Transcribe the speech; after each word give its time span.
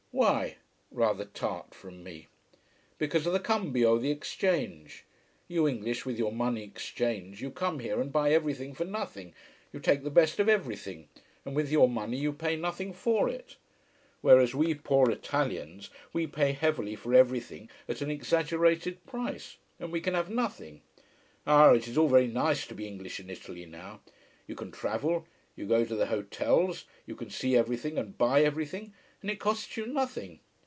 Why? 0.13 0.57
rather 0.91 1.23
tart 1.25 1.73
from 1.73 2.03
me. 2.03 2.27
Because 2.99 3.25
of 3.25 3.31
the 3.33 3.39
cambio, 3.39 3.97
the 3.97 4.11
exchange. 4.11 5.05
You 5.47 5.67
English, 5.69 6.05
with 6.05 6.19
your 6.19 6.33
money 6.33 6.63
exchange, 6.63 7.41
you 7.41 7.49
come 7.49 7.79
here 7.79 7.99
and 8.01 8.11
buy 8.11 8.31
everything 8.33 8.73
for 8.75 8.83
nothing, 8.85 9.33
you 9.71 9.79
take 9.79 10.03
the 10.03 10.09
best 10.11 10.37
of 10.39 10.49
everything, 10.49 11.07
and 11.45 11.55
with 11.55 11.71
your 11.71 11.87
money 11.89 12.17
you 12.17 12.33
pay 12.33 12.55
nothing 12.57 12.91
for 12.93 13.29
it. 13.29 13.55
Whereas 14.19 14.53
we 14.53 14.73
poor 14.75 15.09
Italians 15.09 15.89
we 16.13 16.27
pay 16.27 16.51
heavily 16.51 16.95
for 16.97 17.13
everything 17.15 17.69
at 17.87 18.01
an 18.01 18.11
exaggerated 18.11 19.03
price, 19.07 19.55
and 19.79 19.91
we 19.93 20.01
can 20.01 20.13
have 20.13 20.29
nothing. 20.29 20.81
Ah, 21.47 21.71
it 21.71 21.87
is 21.87 21.97
all 21.97 22.09
very 22.09 22.27
nice 22.27 22.67
to 22.67 22.75
be 22.75 22.85
English 22.85 23.19
in 23.21 23.29
Italy 23.29 23.65
now. 23.65 24.01
You 24.45 24.53
can 24.55 24.71
travel, 24.71 25.25
you 25.55 25.65
go 25.65 25.83
to 25.85 25.95
the 25.95 26.07
hotels, 26.07 26.83
you 27.07 27.15
can 27.15 27.29
see 27.29 27.55
everything 27.55 27.97
and 27.97 28.17
buy 28.17 28.41
everything, 28.43 28.93
and 29.21 29.29
it 29.29 29.37
costs 29.39 29.77
you 29.77 29.85
nothing. 29.85 30.39